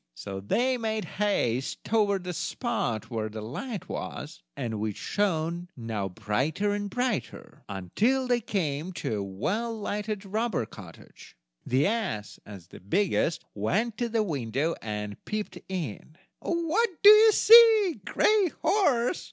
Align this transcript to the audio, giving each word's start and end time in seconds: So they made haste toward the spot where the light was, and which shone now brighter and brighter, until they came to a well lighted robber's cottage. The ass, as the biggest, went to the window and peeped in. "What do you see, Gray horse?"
So 0.15 0.39
they 0.39 0.79
made 0.79 1.05
haste 1.05 1.83
toward 1.83 2.23
the 2.23 2.33
spot 2.33 3.11
where 3.11 3.29
the 3.29 3.43
light 3.43 3.87
was, 3.87 4.41
and 4.57 4.79
which 4.79 4.97
shone 4.97 5.69
now 5.77 6.09
brighter 6.09 6.73
and 6.73 6.89
brighter, 6.89 7.61
until 7.69 8.27
they 8.27 8.41
came 8.41 8.93
to 8.93 9.17
a 9.17 9.23
well 9.23 9.77
lighted 9.77 10.25
robber's 10.25 10.69
cottage. 10.71 11.37
The 11.67 11.85
ass, 11.85 12.39
as 12.47 12.69
the 12.69 12.79
biggest, 12.79 13.45
went 13.53 13.95
to 13.99 14.09
the 14.09 14.23
window 14.23 14.73
and 14.81 15.23
peeped 15.23 15.59
in. 15.69 16.17
"What 16.39 16.89
do 17.03 17.09
you 17.11 17.31
see, 17.31 18.01
Gray 18.03 18.47
horse?" 18.63 19.19